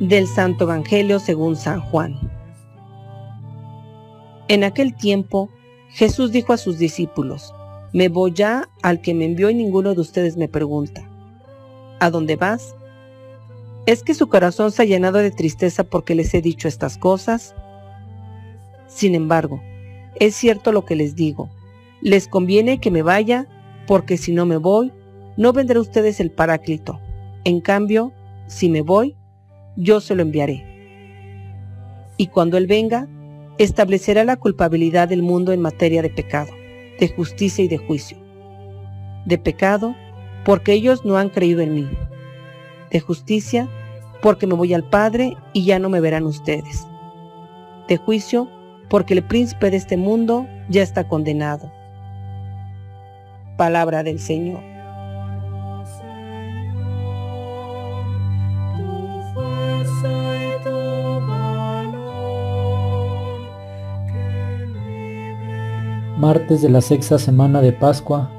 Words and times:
del 0.00 0.26
Santo 0.26 0.64
Evangelio 0.64 1.18
según 1.18 1.56
San 1.56 1.80
Juan. 1.80 2.18
En 4.48 4.64
aquel 4.64 4.94
tiempo, 4.94 5.48
Jesús 5.90 6.32
dijo 6.32 6.52
a 6.52 6.56
sus 6.58 6.78
discípulos, 6.78 7.54
Me 7.92 8.08
voy 8.08 8.32
ya 8.32 8.68
al 8.82 9.00
que 9.00 9.14
me 9.14 9.24
envió 9.24 9.50
y 9.50 9.54
ninguno 9.54 9.94
de 9.94 10.00
ustedes 10.00 10.36
me 10.36 10.48
pregunta, 10.48 11.08
¿a 12.00 12.10
dónde 12.10 12.36
vas? 12.36 12.74
¿Es 13.86 14.02
que 14.02 14.14
su 14.14 14.28
corazón 14.28 14.72
se 14.72 14.82
ha 14.82 14.86
llenado 14.86 15.18
de 15.18 15.30
tristeza 15.30 15.84
porque 15.84 16.14
les 16.14 16.34
he 16.34 16.42
dicho 16.42 16.68
estas 16.68 16.98
cosas? 16.98 17.54
Sin 18.88 19.14
embargo, 19.14 19.62
es 20.16 20.34
cierto 20.34 20.72
lo 20.72 20.84
que 20.84 20.96
les 20.96 21.14
digo, 21.14 21.50
les 22.00 22.28
conviene 22.28 22.80
que 22.80 22.90
me 22.90 23.02
vaya, 23.02 23.46
porque 23.86 24.16
si 24.16 24.32
no 24.32 24.46
me 24.46 24.56
voy, 24.56 24.92
no 25.36 25.52
vendrá 25.52 25.80
ustedes 25.80 26.20
el 26.20 26.30
Paráclito. 26.30 27.00
En 27.44 27.60
cambio, 27.60 28.12
si 28.46 28.68
me 28.68 28.82
voy, 28.82 29.16
yo 29.76 30.00
se 30.00 30.14
lo 30.14 30.22
enviaré. 30.22 30.64
Y 32.16 32.28
cuando 32.28 32.56
Él 32.56 32.66
venga, 32.66 33.08
establecerá 33.58 34.24
la 34.24 34.36
culpabilidad 34.36 35.08
del 35.08 35.22
mundo 35.22 35.52
en 35.52 35.60
materia 35.60 36.02
de 36.02 36.10
pecado, 36.10 36.52
de 36.98 37.08
justicia 37.08 37.64
y 37.64 37.68
de 37.68 37.78
juicio. 37.78 38.16
De 39.24 39.38
pecado, 39.38 39.94
porque 40.44 40.72
ellos 40.72 41.04
no 41.04 41.16
han 41.16 41.28
creído 41.28 41.60
en 41.60 41.74
mí. 41.74 41.88
De 42.90 43.00
justicia, 43.00 43.68
porque 44.22 44.46
me 44.46 44.54
voy 44.54 44.74
al 44.74 44.88
Padre 44.88 45.36
y 45.52 45.64
ya 45.64 45.78
no 45.78 45.88
me 45.88 46.00
verán 46.00 46.24
ustedes. 46.24 46.86
De 47.88 47.96
juicio, 47.96 48.48
porque 48.88 49.14
el 49.14 49.24
príncipe 49.24 49.70
de 49.70 49.76
este 49.76 49.96
mundo 49.96 50.46
ya 50.68 50.82
está 50.82 51.08
condenado. 51.08 51.70
Palabra 53.56 54.02
del 54.02 54.18
Señor. 54.18 54.73
Martes 66.18 66.62
de 66.62 66.68
la 66.68 66.80
sexta 66.80 67.18
semana 67.18 67.60
de 67.60 67.72
Pascua. 67.72 68.30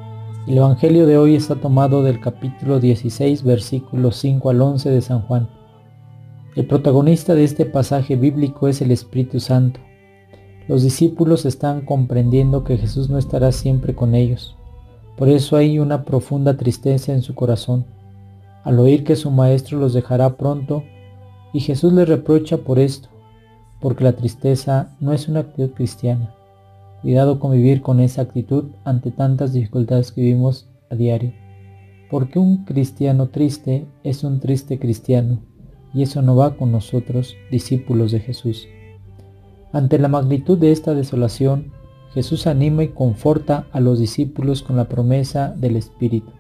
El 0.48 0.58
Evangelio 0.58 1.06
de 1.06 1.18
hoy 1.18 1.36
está 1.36 1.56
tomado 1.56 2.04
del 2.04 2.22
capítulo 2.22 2.80
16, 2.80 3.44
versículos 3.44 4.16
5 4.16 4.50
al 4.50 4.62
11 4.62 4.90
de 4.92 5.02
San 5.02 5.22
Juan. 5.24 5.50
El 6.56 6.68
protagonista 6.68 7.36
de 7.36 7.44
este 7.44 7.66
pasaje 7.66 8.16
bíblico 8.16 8.70
es 8.70 8.82
el 8.82 8.92
Espíritu 8.92 9.42
Santo. 9.42 9.82
Los 10.70 10.84
discípulos 10.84 11.46
están 11.46 11.82
comprendiendo 11.82 12.64
que 12.64 12.78
Jesús 12.78 13.10
no 13.10 13.18
estará 13.18 13.52
siempre 13.52 13.94
con 13.94 14.16
ellos. 14.16 14.56
Por 15.18 15.28
eso 15.28 15.58
hay 15.58 15.78
una 15.78 16.06
profunda 16.06 16.56
tristeza 16.56 17.12
en 17.12 17.24
su 17.24 17.36
corazón, 17.36 17.86
al 18.64 18.80
oír 18.80 19.04
que 19.04 19.18
su 19.18 19.32
Maestro 19.32 19.80
los 19.80 19.94
dejará 19.94 20.38
pronto, 20.38 20.84
y 21.52 21.60
Jesús 21.60 21.92
les 21.92 22.08
reprocha 22.08 22.58
por 22.58 22.80
esto, 22.80 23.10
porque 23.82 24.06
la 24.06 24.14
tristeza 24.14 24.96
no 25.02 25.12
es 25.12 25.28
una 25.28 25.42
actitud 25.42 25.72
cristiana. 25.72 26.36
Cuidado 27.06 27.40
con 27.40 27.52
vivir 27.52 27.84
con 27.84 28.00
esa 28.00 28.24
actitud 28.24 28.72
ante 28.84 29.12
tantas 29.12 29.54
dificultades 29.54 30.12
que 30.12 30.22
vivimos 30.22 30.68
a 30.90 30.96
diario. 30.96 31.34
Porque 32.10 32.40
un 32.40 32.66
cristiano 32.66 33.28
triste 33.30 33.86
es 34.04 34.24
un 34.24 34.40
triste 34.40 34.80
cristiano 34.80 35.38
y 35.94 36.02
eso 36.02 36.24
no 36.24 36.36
va 36.36 36.58
con 36.58 36.72
nosotros, 36.72 37.36
discípulos 37.52 38.12
de 38.12 38.22
Jesús. 38.22 38.68
Ante 39.72 40.00
la 40.00 40.08
magnitud 40.08 40.58
de 40.58 40.72
esta 40.72 40.96
desolación, 40.96 41.72
Jesús 42.16 42.48
anima 42.48 42.84
y 42.84 42.88
conforta 42.88 43.68
a 43.72 43.80
los 43.80 44.00
discípulos 44.00 44.64
con 44.64 44.76
la 44.76 44.86
promesa 44.86 45.54
del 45.56 45.76
Espíritu. 45.76 46.32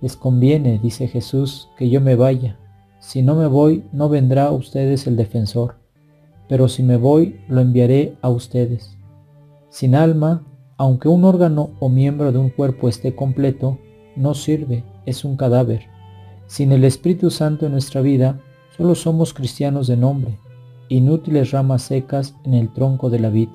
Les 0.00 0.16
conviene, 0.16 0.80
dice 0.82 1.08
Jesús, 1.08 1.68
que 1.76 1.90
yo 1.90 2.00
me 2.00 2.16
vaya. 2.16 2.58
Si 3.00 3.20
no 3.20 3.34
me 3.34 3.48
voy, 3.48 3.84
no 3.92 4.08
vendrá 4.08 4.46
a 4.46 4.52
ustedes 4.52 5.06
el 5.06 5.16
defensor, 5.16 5.74
pero 6.48 6.68
si 6.68 6.82
me 6.82 6.96
voy, 6.96 7.38
lo 7.48 7.60
enviaré 7.60 8.16
a 8.22 8.30
ustedes. 8.30 8.96
Sin 9.74 9.96
alma, 9.96 10.44
aunque 10.76 11.08
un 11.08 11.24
órgano 11.24 11.70
o 11.80 11.88
miembro 11.88 12.30
de 12.30 12.38
un 12.38 12.48
cuerpo 12.48 12.88
esté 12.88 13.16
completo, 13.16 13.80
no 14.14 14.34
sirve, 14.34 14.84
es 15.04 15.24
un 15.24 15.36
cadáver. 15.36 15.88
Sin 16.46 16.70
el 16.70 16.84
Espíritu 16.84 17.28
Santo 17.28 17.66
en 17.66 17.72
nuestra 17.72 18.00
vida, 18.00 18.38
solo 18.76 18.94
somos 18.94 19.34
cristianos 19.34 19.88
de 19.88 19.96
nombre, 19.96 20.38
inútiles 20.88 21.50
ramas 21.50 21.82
secas 21.82 22.36
en 22.44 22.54
el 22.54 22.72
tronco 22.72 23.10
de 23.10 23.18
la 23.18 23.30
vid. 23.30 23.48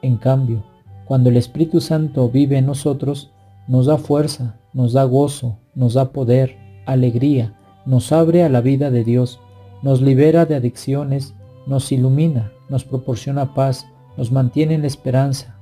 En 0.00 0.16
cambio, 0.16 0.64
cuando 1.04 1.28
el 1.28 1.36
Espíritu 1.36 1.82
Santo 1.82 2.30
vive 2.30 2.56
en 2.56 2.64
nosotros, 2.64 3.30
nos 3.68 3.84
da 3.84 3.98
fuerza, 3.98 4.58
nos 4.72 4.94
da 4.94 5.04
gozo, 5.04 5.58
nos 5.74 5.92
da 5.92 6.12
poder, 6.12 6.56
alegría, 6.86 7.58
nos 7.84 8.10
abre 8.10 8.42
a 8.42 8.48
la 8.48 8.62
vida 8.62 8.90
de 8.90 9.04
Dios, 9.04 9.38
nos 9.82 10.00
libera 10.00 10.46
de 10.46 10.54
adicciones, 10.54 11.34
nos 11.66 11.92
ilumina, 11.92 12.52
nos 12.70 12.84
proporciona 12.84 13.52
paz, 13.52 13.86
nos 14.16 14.32
mantiene 14.32 14.74
en 14.74 14.82
la 14.82 14.86
esperanza. 14.86 15.58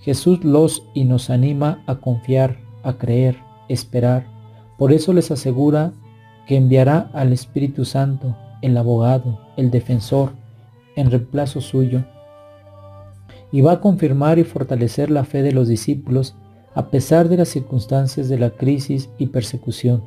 Jesús 0.00 0.44
los 0.44 0.82
y 0.94 1.04
nos 1.04 1.30
anima 1.30 1.82
a 1.86 1.96
confiar, 1.96 2.58
a 2.82 2.94
creer, 2.94 3.36
esperar. 3.68 4.26
Por 4.78 4.92
eso 4.92 5.12
les 5.12 5.30
asegura 5.30 5.92
que 6.46 6.56
enviará 6.56 7.10
al 7.12 7.32
Espíritu 7.32 7.84
Santo, 7.84 8.36
el 8.62 8.76
abogado, 8.76 9.40
el 9.56 9.70
defensor, 9.70 10.32
en 10.96 11.10
reemplazo 11.10 11.60
suyo. 11.60 12.04
Y 13.52 13.60
va 13.60 13.72
a 13.72 13.80
confirmar 13.80 14.38
y 14.38 14.44
fortalecer 14.44 15.10
la 15.10 15.24
fe 15.24 15.42
de 15.42 15.52
los 15.52 15.68
discípulos 15.68 16.34
a 16.74 16.88
pesar 16.88 17.28
de 17.28 17.36
las 17.36 17.48
circunstancias 17.48 18.28
de 18.28 18.38
la 18.38 18.50
crisis 18.50 19.10
y 19.18 19.26
persecución. 19.26 20.04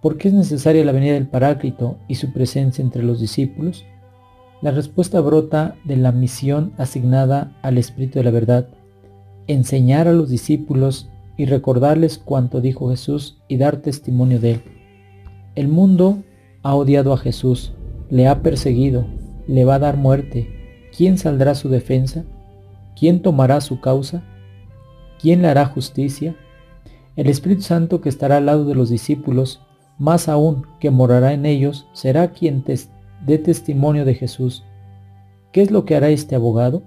¿Por 0.00 0.18
qué 0.18 0.28
es 0.28 0.34
necesaria 0.34 0.84
la 0.84 0.92
venida 0.92 1.14
del 1.14 1.28
Paráclito 1.28 1.98
y 2.08 2.14
su 2.14 2.32
presencia 2.32 2.82
entre 2.82 3.02
los 3.02 3.20
discípulos? 3.20 3.84
La 4.62 4.70
respuesta 4.70 5.20
brota 5.20 5.76
de 5.84 5.96
la 5.96 6.12
misión 6.12 6.72
asignada 6.78 7.52
al 7.60 7.76
Espíritu 7.76 8.18
de 8.18 8.24
la 8.24 8.30
verdad, 8.30 8.68
enseñar 9.46 10.08
a 10.08 10.12
los 10.12 10.30
discípulos 10.30 11.10
y 11.36 11.44
recordarles 11.44 12.16
cuanto 12.16 12.62
dijo 12.62 12.88
Jesús 12.88 13.38
y 13.48 13.58
dar 13.58 13.76
testimonio 13.76 14.40
de 14.40 14.52
él. 14.52 14.62
El 15.54 15.68
mundo 15.68 16.22
ha 16.62 16.74
odiado 16.74 17.12
a 17.12 17.18
Jesús, 17.18 17.74
le 18.08 18.28
ha 18.28 18.42
perseguido, 18.42 19.06
le 19.46 19.66
va 19.66 19.74
a 19.74 19.78
dar 19.78 19.98
muerte. 19.98 20.48
¿Quién 20.96 21.18
saldrá 21.18 21.50
a 21.50 21.54
su 21.54 21.68
defensa? 21.68 22.24
¿Quién 22.98 23.20
tomará 23.20 23.60
su 23.60 23.80
causa? 23.80 24.22
¿Quién 25.20 25.42
le 25.42 25.48
hará 25.48 25.66
justicia? 25.66 26.34
El 27.14 27.28
Espíritu 27.28 27.62
Santo 27.62 28.00
que 28.00 28.08
estará 28.08 28.38
al 28.38 28.46
lado 28.46 28.64
de 28.64 28.74
los 28.74 28.88
discípulos, 28.88 29.60
más 29.98 30.28
aún 30.28 30.66
que 30.80 30.90
morará 30.90 31.34
en 31.34 31.44
ellos, 31.44 31.86
será 31.92 32.32
quien 32.32 32.62
testifique 32.62 32.95
de 33.26 33.38
testimonio 33.38 34.04
de 34.04 34.14
Jesús. 34.14 34.64
¿Qué 35.52 35.62
es 35.62 35.70
lo 35.70 35.84
que 35.84 35.96
hará 35.96 36.10
este 36.10 36.34
abogado? 36.34 36.82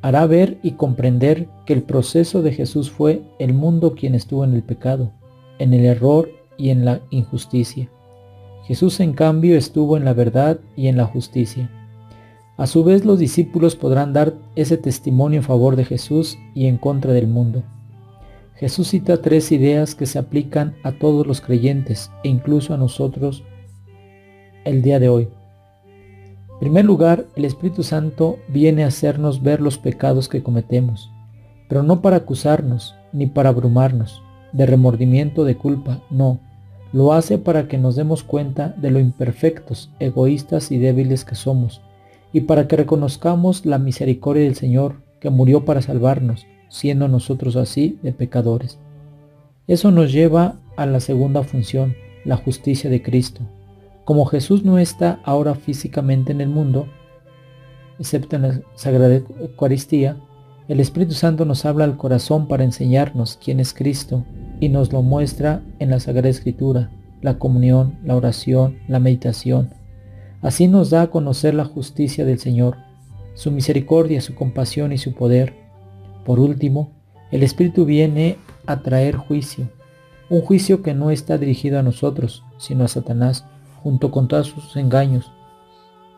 Hará 0.00 0.26
ver 0.26 0.58
y 0.62 0.72
comprender 0.72 1.48
que 1.64 1.72
el 1.72 1.82
proceso 1.82 2.42
de 2.42 2.52
Jesús 2.52 2.90
fue 2.90 3.22
el 3.38 3.54
mundo 3.54 3.94
quien 3.94 4.14
estuvo 4.14 4.44
en 4.44 4.54
el 4.54 4.62
pecado, 4.62 5.12
en 5.58 5.74
el 5.74 5.84
error 5.84 6.28
y 6.58 6.70
en 6.70 6.84
la 6.84 7.00
injusticia. 7.10 7.88
Jesús 8.64 9.00
en 9.00 9.12
cambio 9.12 9.56
estuvo 9.56 9.96
en 9.96 10.04
la 10.04 10.12
verdad 10.12 10.58
y 10.76 10.88
en 10.88 10.96
la 10.96 11.06
justicia. 11.06 11.70
A 12.56 12.66
su 12.66 12.84
vez 12.84 13.04
los 13.04 13.18
discípulos 13.18 13.76
podrán 13.76 14.12
dar 14.12 14.34
ese 14.56 14.76
testimonio 14.76 15.38
en 15.38 15.44
favor 15.44 15.76
de 15.76 15.84
Jesús 15.84 16.38
y 16.54 16.66
en 16.66 16.78
contra 16.78 17.12
del 17.12 17.26
mundo. 17.26 17.62
Jesús 18.56 18.88
cita 18.88 19.20
tres 19.20 19.50
ideas 19.50 19.94
que 19.94 20.06
se 20.06 20.18
aplican 20.18 20.76
a 20.84 20.92
todos 20.92 21.26
los 21.26 21.40
creyentes 21.40 22.10
e 22.22 22.28
incluso 22.28 22.74
a 22.74 22.76
nosotros 22.76 23.42
el 24.64 24.82
día 24.82 24.98
de 24.98 25.08
hoy. 25.08 25.28
En 26.52 26.58
primer 26.58 26.84
lugar, 26.84 27.26
el 27.34 27.44
Espíritu 27.44 27.82
Santo 27.82 28.38
viene 28.48 28.84
a 28.84 28.88
hacernos 28.88 29.42
ver 29.42 29.60
los 29.60 29.78
pecados 29.78 30.28
que 30.28 30.42
cometemos, 30.42 31.10
pero 31.68 31.82
no 31.82 32.00
para 32.02 32.16
acusarnos 32.16 32.94
ni 33.12 33.26
para 33.26 33.48
abrumarnos 33.48 34.22
de 34.52 34.66
remordimiento 34.66 35.44
de 35.44 35.56
culpa, 35.56 36.02
no. 36.10 36.38
Lo 36.92 37.12
hace 37.14 37.38
para 37.38 37.68
que 37.68 37.78
nos 37.78 37.96
demos 37.96 38.22
cuenta 38.22 38.74
de 38.76 38.90
lo 38.90 39.00
imperfectos, 39.00 39.90
egoístas 39.98 40.70
y 40.70 40.78
débiles 40.78 41.24
que 41.24 41.34
somos, 41.34 41.80
y 42.32 42.42
para 42.42 42.68
que 42.68 42.76
reconozcamos 42.76 43.64
la 43.66 43.78
misericordia 43.78 44.44
del 44.44 44.54
Señor 44.54 44.96
que 45.20 45.30
murió 45.30 45.64
para 45.64 45.82
salvarnos, 45.82 46.46
siendo 46.68 47.08
nosotros 47.08 47.56
así 47.56 47.98
de 48.02 48.12
pecadores. 48.12 48.78
Eso 49.66 49.90
nos 49.90 50.12
lleva 50.12 50.56
a 50.76 50.86
la 50.86 51.00
segunda 51.00 51.42
función, 51.42 51.94
la 52.24 52.36
justicia 52.36 52.90
de 52.90 53.02
Cristo, 53.02 53.40
como 54.04 54.24
Jesús 54.26 54.64
no 54.64 54.78
está 54.78 55.20
ahora 55.24 55.54
físicamente 55.54 56.32
en 56.32 56.40
el 56.40 56.48
mundo, 56.48 56.86
excepto 57.98 58.36
en 58.36 58.42
la 58.42 58.60
Sagrada 58.74 59.14
Eucaristía, 59.14 60.16
el 60.68 60.80
Espíritu 60.80 61.12
Santo 61.12 61.44
nos 61.44 61.64
habla 61.64 61.84
al 61.84 61.96
corazón 61.96 62.48
para 62.48 62.64
enseñarnos 62.64 63.38
quién 63.42 63.60
es 63.60 63.74
Cristo 63.74 64.24
y 64.60 64.68
nos 64.68 64.92
lo 64.92 65.02
muestra 65.02 65.62
en 65.78 65.90
la 65.90 66.00
Sagrada 66.00 66.28
Escritura, 66.28 66.90
la 67.20 67.38
comunión, 67.38 67.98
la 68.04 68.16
oración, 68.16 68.78
la 68.88 68.98
meditación. 68.98 69.70
Así 70.40 70.68
nos 70.68 70.90
da 70.90 71.02
a 71.02 71.10
conocer 71.10 71.54
la 71.54 71.64
justicia 71.64 72.24
del 72.24 72.38
Señor, 72.38 72.76
su 73.34 73.50
misericordia, 73.50 74.20
su 74.20 74.34
compasión 74.34 74.92
y 74.92 74.98
su 74.98 75.14
poder. 75.14 75.54
Por 76.24 76.40
último, 76.40 76.90
el 77.30 77.42
Espíritu 77.42 77.84
viene 77.84 78.36
a 78.66 78.82
traer 78.82 79.16
juicio, 79.16 79.68
un 80.28 80.40
juicio 80.40 80.82
que 80.82 80.94
no 80.94 81.10
está 81.10 81.38
dirigido 81.38 81.78
a 81.78 81.82
nosotros, 81.82 82.44
sino 82.58 82.84
a 82.84 82.88
Satanás, 82.88 83.46
junto 83.82 84.10
con 84.10 84.28
todos 84.28 84.48
sus 84.48 84.76
engaños, 84.76 85.32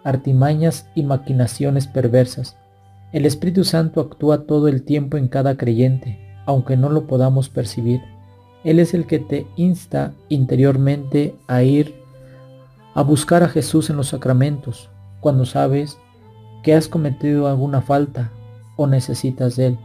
artimañas 0.04 0.88
y 0.94 1.02
maquinaciones 1.02 1.86
perversas. 1.86 2.56
El 3.12 3.26
Espíritu 3.26 3.64
Santo 3.64 4.00
actúa 4.00 4.42
todo 4.46 4.68
el 4.68 4.82
tiempo 4.82 5.16
en 5.16 5.28
cada 5.28 5.56
creyente, 5.56 6.18
aunque 6.46 6.76
no 6.76 6.90
lo 6.90 7.06
podamos 7.06 7.48
percibir. 7.48 8.02
Él 8.64 8.80
es 8.80 8.94
el 8.94 9.06
que 9.06 9.18
te 9.18 9.46
insta 9.56 10.12
interiormente 10.28 11.34
a 11.46 11.62
ir 11.62 11.94
a 12.94 13.02
buscar 13.02 13.42
a 13.42 13.48
Jesús 13.48 13.90
en 13.90 13.96
los 13.96 14.08
sacramentos, 14.08 14.90
cuando 15.20 15.44
sabes 15.46 15.98
que 16.62 16.74
has 16.74 16.88
cometido 16.88 17.48
alguna 17.48 17.82
falta 17.82 18.30
o 18.76 18.86
necesitas 18.86 19.56
de 19.56 19.66
Él. 19.66 19.78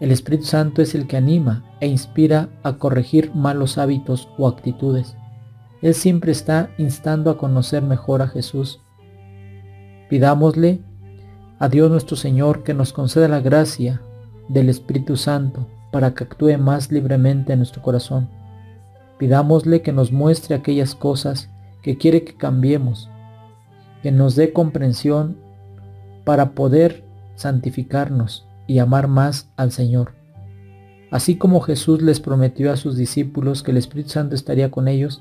El 0.00 0.10
Espíritu 0.10 0.44
Santo 0.44 0.82
es 0.82 0.94
el 0.94 1.06
que 1.06 1.16
anima 1.16 1.64
e 1.80 1.86
inspira 1.86 2.48
a 2.62 2.74
corregir 2.74 3.34
malos 3.34 3.78
hábitos 3.78 4.28
o 4.36 4.48
actitudes. 4.48 5.16
Él 5.84 5.92
siempre 5.92 6.32
está 6.32 6.70
instando 6.78 7.30
a 7.30 7.36
conocer 7.36 7.82
mejor 7.82 8.22
a 8.22 8.28
Jesús. 8.28 8.80
Pidámosle 10.08 10.80
a 11.58 11.68
Dios 11.68 11.90
nuestro 11.90 12.16
Señor 12.16 12.62
que 12.62 12.72
nos 12.72 12.94
conceda 12.94 13.28
la 13.28 13.40
gracia 13.40 14.00
del 14.48 14.70
Espíritu 14.70 15.18
Santo 15.18 15.68
para 15.92 16.14
que 16.14 16.24
actúe 16.24 16.56
más 16.56 16.90
libremente 16.90 17.52
en 17.52 17.58
nuestro 17.58 17.82
corazón. 17.82 18.30
Pidámosle 19.18 19.82
que 19.82 19.92
nos 19.92 20.10
muestre 20.10 20.54
aquellas 20.54 20.94
cosas 20.94 21.50
que 21.82 21.98
quiere 21.98 22.24
que 22.24 22.34
cambiemos, 22.34 23.10
que 24.02 24.10
nos 24.10 24.36
dé 24.36 24.54
comprensión 24.54 25.36
para 26.24 26.52
poder 26.52 27.04
santificarnos 27.34 28.46
y 28.66 28.78
amar 28.78 29.06
más 29.06 29.50
al 29.56 29.70
Señor. 29.70 30.14
Así 31.10 31.36
como 31.36 31.60
Jesús 31.60 32.00
les 32.00 32.20
prometió 32.20 32.72
a 32.72 32.78
sus 32.78 32.96
discípulos 32.96 33.62
que 33.62 33.72
el 33.72 33.76
Espíritu 33.76 34.08
Santo 34.08 34.34
estaría 34.34 34.70
con 34.70 34.88
ellos, 34.88 35.20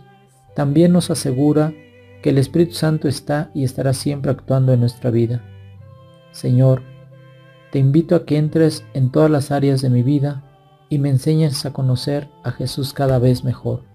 también 0.56 0.92
nos 0.94 1.10
asegura 1.10 1.74
que 2.22 2.30
el 2.30 2.38
Espíritu 2.38 2.74
Santo 2.74 3.08
está 3.08 3.52
y 3.54 3.64
estará 3.64 3.94
siempre 3.94 4.32
actuando 4.32 4.74
en 4.74 4.80
nuestra 4.80 5.12
vida. 5.12 5.44
Señor, 6.32 6.82
te 7.72 7.80
invito 7.80 8.16
a 8.16 8.26
que 8.26 8.38
entres 8.38 8.86
en 8.94 9.12
todas 9.12 9.30
las 9.30 9.52
áreas 9.52 9.82
de 9.82 9.90
mi 9.90 10.04
vida 10.04 10.44
y 10.90 11.00
me 11.00 11.10
enseñes 11.10 11.66
a 11.66 11.74
conocer 11.74 12.30
a 12.44 12.52
Jesús 12.52 12.94
cada 12.94 13.20
vez 13.20 13.44
mejor. 13.44 13.93